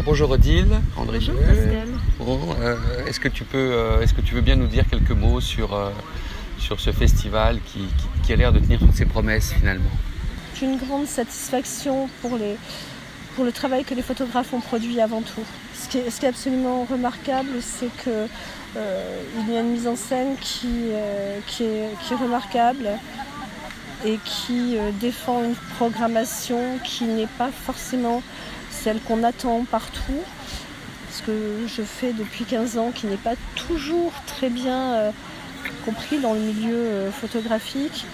[0.00, 1.46] Alors bonjour Odile, André Bonjour Gillet.
[1.46, 1.88] Pascal.
[2.20, 5.10] Bon, euh, est-ce que tu peux, euh, est-ce que tu veux bien nous dire quelques
[5.10, 5.90] mots sur euh,
[6.58, 9.90] sur ce festival qui, qui- qui a l'air de tenir toutes ses promesses finalement?
[10.58, 12.56] J'ai une grande satisfaction pour, les,
[13.36, 15.44] pour le travail que les photographes ont produit avant tout.
[15.74, 18.26] Ce qui est, ce qui est absolument remarquable, c'est que
[18.78, 22.88] euh, il y a une mise en scène qui, euh, qui, est, qui est remarquable
[24.06, 28.22] et qui euh, défend une programmation qui n'est pas forcément
[28.82, 30.22] celle qu'on attend partout.
[31.10, 35.10] Ce que je fais depuis 15 ans, qui n'est pas toujours très bien euh,
[35.84, 38.06] compris dans le milieu euh, photographique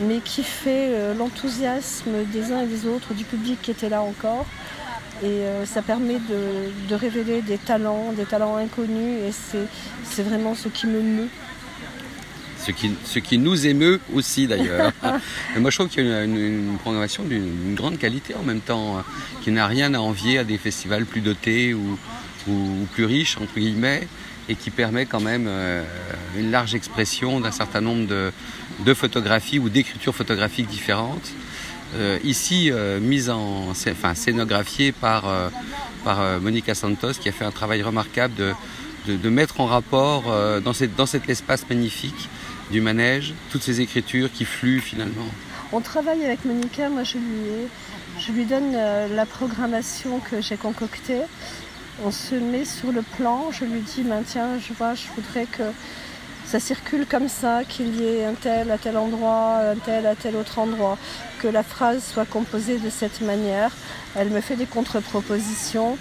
[0.00, 4.00] mais qui fait euh, l'enthousiasme des uns et des autres, du public qui était là
[4.02, 4.46] encore.
[5.24, 9.32] Et ça permet de, révéler des talents, des talents inconnus, et
[10.04, 11.28] c'est vraiment ce qui me meut.
[12.64, 14.92] Ce qui, ce qui nous émeut aussi d'ailleurs.
[15.58, 18.60] Moi je trouve qu'il y a une, une- une programmation d'une grande qualité en même
[18.60, 19.00] temps, euh,
[19.42, 21.98] qui n'a rien à envier à des festivals plus dotés ou,
[22.48, 24.06] ou- ou plus riches, entre guillemets,
[24.48, 25.82] et qui permet quand même euh,
[26.36, 28.32] une large expression d'un certain nombre de,
[28.84, 31.30] de photographies ou d'écritures photographiques différentes.
[31.96, 35.48] Euh, ici, euh, mise en enfin, scénographiée par, euh,
[36.04, 38.52] par Monica Santos, qui a fait un travail remarquable de,
[39.06, 40.24] de, de mettre en rapport
[40.62, 42.28] dans, cette, dans cet espace magnifique
[42.70, 45.26] du manège, toutes ces écritures qui fluent finalement.
[45.72, 47.68] On travaille avec Monica, moi je lui,
[48.18, 51.20] je lui donne euh, la programmation que j'ai concoctée.
[52.04, 55.46] On se met sur le plan, je lui dis, ben, tiens, je vois, je voudrais
[55.46, 55.64] que
[56.46, 60.14] ça circule comme ça, qu'il y ait un tel à tel endroit, un tel à
[60.14, 60.96] tel autre endroit,
[61.40, 63.70] que la phrase soit composée de cette manière.
[64.16, 65.98] Elle me fait des contre-propositions.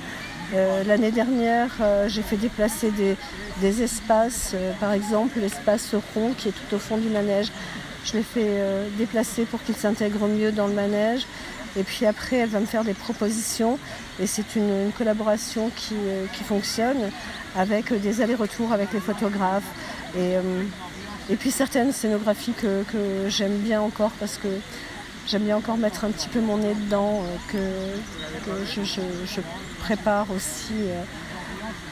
[0.54, 3.18] Euh, L'année dernière, euh, j'ai fait déplacer des,
[3.60, 7.52] des espaces, euh, par exemple l'espace rond qui est tout au fond du manège.
[8.06, 11.26] Je l'ai fait euh, déplacer pour qu'il s'intègre mieux dans le manège.
[11.78, 13.78] Et puis après, elle va me faire des propositions.
[14.22, 17.10] Et c'est une, une collaboration qui, euh, qui fonctionne
[17.58, 19.64] avec des allers-retours avec les photographes.
[20.18, 20.36] Et,
[21.30, 24.48] et puis certaines scénographies que, que j'aime bien encore parce que
[25.28, 29.42] j'aime bien encore mettre un petit peu mon nez dedans, que, que je, je- je
[29.88, 31.02] prépare aussi euh,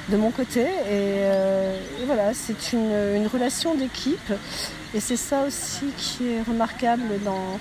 [0.09, 0.61] de mon côté.
[0.61, 4.33] Et, euh, voilà, c'est une, relation d'équipe.
[4.93, 7.57] Et c'est ça aussi qui est remarquable dans,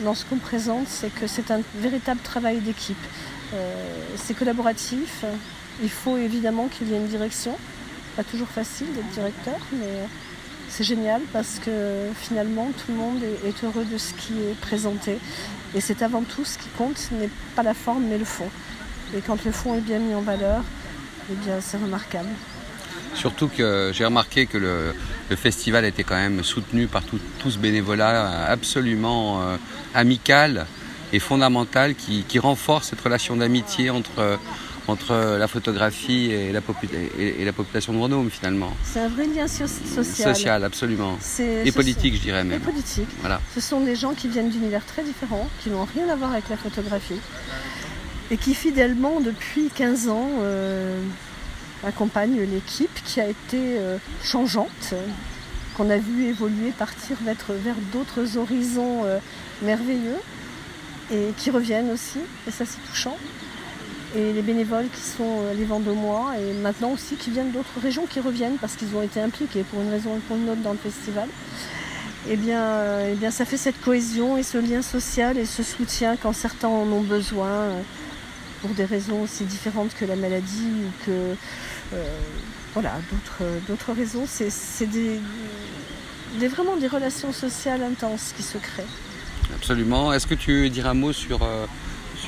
[0.00, 3.04] dans ce qu'on présente, c'est que c'est un véritable travail d'équipe.
[3.54, 3.74] Euh,
[4.16, 5.24] c'est collaboratif.
[5.82, 7.56] Il faut évidemment qu'il y ait une direction.
[8.16, 9.94] Pas toujours facile d'être directeur, mais
[10.68, 15.18] c'est génial parce que finalement tout le monde est heureux de ce qui est présenté.
[15.74, 18.50] Et c'est avant tout ce qui compte, ce n'est pas la forme mais le fond.
[19.16, 20.62] Et quand le fond est bien mis en valeur,
[21.30, 22.28] eh bien c'est remarquable.
[23.14, 24.94] Surtout que j'ai remarqué que le,
[25.28, 29.56] le festival était quand même soutenu par tout, tout ce bénévolat absolument euh,
[29.94, 30.66] amical
[31.12, 34.38] et fondamental qui, qui renforce cette relation d'amitié entre,
[34.86, 36.88] entre la photographie et la, popu-
[37.18, 38.72] et, et la population de Grenoble finalement.
[38.84, 40.36] C'est un vrai lien so- social.
[40.36, 41.18] Social, absolument.
[41.40, 42.60] Et politique, je dirais sont- Et même.
[42.60, 43.08] politique.
[43.20, 43.40] Voilà.
[43.52, 46.48] Ce sont des gens qui viennent d'univers très différents, qui n'ont rien à voir avec
[46.48, 47.18] la photographie,
[48.30, 51.00] et qui fidèlement, depuis 15 ans, euh,
[51.84, 54.94] accompagnent l'équipe qui a été euh, changeante,
[55.76, 59.18] qu'on a vu évoluer, partir vers, vers d'autres horizons euh,
[59.62, 60.18] merveilleux,
[61.12, 63.16] et qui reviennent aussi, et ça c'est touchant.
[64.16, 68.20] Et les bénévoles qui sont les Vendômois, et maintenant aussi qui viennent d'autres régions qui
[68.20, 70.78] reviennent parce qu'ils ont été impliqués pour une raison ou pour une autre dans le
[70.78, 71.28] festival
[72.28, 76.16] eh bien, eh bien, ça fait cette cohésion et ce lien social et ce soutien
[76.16, 77.68] quand certains en ont besoin
[78.60, 81.34] pour des raisons aussi différentes que la maladie ou que
[81.94, 82.04] euh,
[82.74, 84.24] voilà, d'autres, d'autres raisons.
[84.26, 85.20] C'est, des,
[86.38, 88.84] des- vraiment des relations sociales intenses qui se créent.
[89.54, 90.12] Absolument.
[90.12, 91.66] Est-ce que tu dirais un mot sur, euh,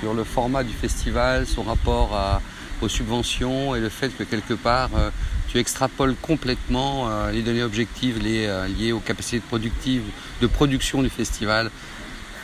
[0.01, 2.41] sur le format du festival, son rapport à-
[2.81, 5.11] aux subventions et le fait que quelque part euh,
[5.49, 10.03] tu extrapoles complètement euh, les données objectives liées, euh, liées aux capacités productives
[10.41, 11.71] de production du festival?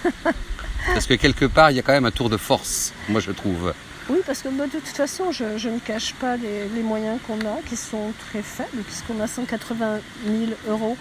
[0.87, 3.31] Parce que quelque part, il y a quand même un tour de force, moi je
[3.31, 3.73] trouve.
[4.09, 7.41] Oui, parce que bah, de toute façon, je, ne cache pas les, les moyens qu'on
[7.41, 10.97] a, qui sont très faibles, puisqu'on a 180 000 euros,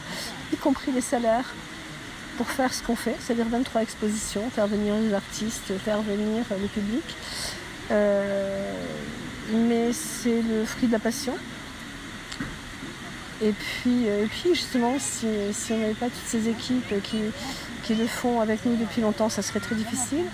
[0.52, 1.54] y compris les salaires,
[2.38, 6.68] pour faire ce qu'on fait, c'est-à-dire 23 expositions, faire venir les artistes, faire venir le
[6.68, 7.04] public.
[7.92, 8.74] Euh,
[9.52, 11.34] mais c'est le fruit de la passion.
[13.42, 15.26] Et puis, euh, et puis justement, si,
[15.72, 19.60] on n'avait pas toutes ces équipes qui, le font avec nous depuis longtemps, ça serait
[19.60, 20.26] très difficile.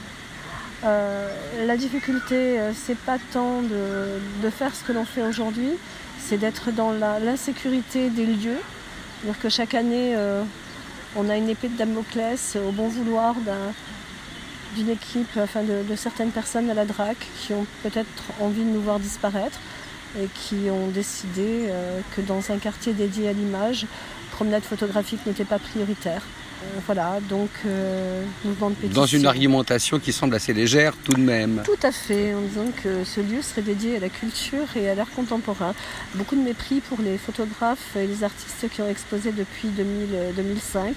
[0.85, 1.29] Euh,
[1.65, 5.69] la difficulté, euh, c'est pas tant de, de faire ce que l'on fait aujourd'hui,
[6.19, 8.59] c'est d'être dans l'insécurité des lieux.
[9.21, 10.15] C'est-à-dire que chaque année,
[11.15, 13.73] on a une épée de Damoclès au bon vouloir d'un
[14.75, 18.81] d'une équipe, enfin de, certaines personnes à la DRAC qui ont peut-être envie de nous
[18.81, 19.59] voir disparaître
[20.21, 23.85] et qui ont décidé euh, que dans un quartier dédié à l'image,
[24.31, 26.23] promenade photographique n'était pas prioritaire.
[26.63, 29.01] Euh, voilà, donc euh, mouvement de pétition.
[29.01, 31.61] Dans une argumentation qui semble assez légère tout de même.
[31.65, 34.95] Tout à fait, en disant que ce lieu serait dédié à la culture et à
[34.95, 35.73] l'art contemporain.
[36.15, 40.95] Beaucoup de mépris pour les photographes et les artistes qui ont exposé depuis 2005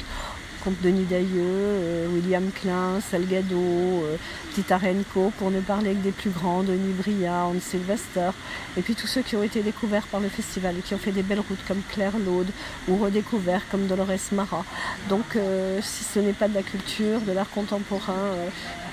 [0.82, 4.16] Denis Dailleux, euh, William Klein, Salgado, euh,
[4.54, 8.30] Titarenko, pour ne parler que des plus grands, Denis Bria, Hans Sylvester,
[8.76, 11.12] et puis tous ceux qui ont été découverts par le festival et qui ont fait
[11.12, 12.50] des belles routes comme Claire Laude
[12.88, 14.64] ou redécouverts comme Dolores Mara.
[15.08, 18.34] Donc euh, si ce n'est pas de la culture, de l'art contemporain,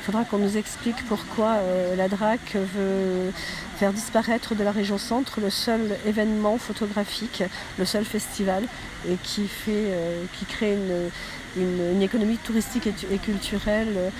[0.03, 1.57] faudra qu'on nous explique pourquoi
[1.95, 3.31] la DRAC veut
[3.77, 7.44] faire disparaître de la région centre le seul événement photographique,
[7.77, 8.63] le seul festival,
[9.09, 9.94] et qui, fait,
[10.38, 11.09] qui crée une,
[11.57, 14.11] une, économie touristique et, culturelle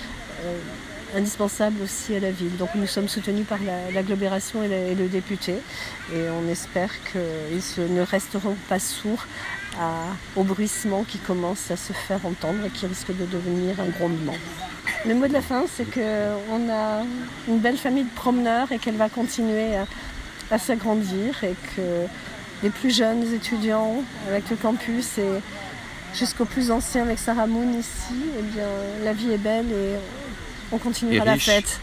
[0.44, 0.58] euh,
[1.14, 2.56] indispensable aussi à la ville.
[2.56, 3.58] Donc nous sommes soutenus par
[3.92, 5.54] l'agglomération et, le député
[6.12, 9.26] et on espère qu'ils ne resteront pas sourds
[10.36, 14.34] au bruissement qui commence à se faire entendre et qui risque de devenir un grondement.
[15.06, 17.02] Le mot de la fin, c'est qu'on a
[17.48, 19.76] une belle famille de promeneurs et qu'elle va continuer
[20.50, 22.06] à, s'agrandir et que
[22.62, 23.96] les plus jeunes étudiants
[24.28, 25.40] avec le campus et
[26.14, 28.68] jusqu'au plus ancien avec Sarah Moon ici, eh bien,
[29.02, 29.96] la vie est belle et
[30.72, 31.80] on continuera la fête.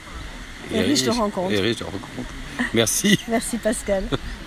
[0.73, 1.51] Et, riche de rencontres.
[1.51, 2.33] Et riche de rencontres.
[2.73, 3.19] Merci.
[3.27, 4.03] Merci Pascal.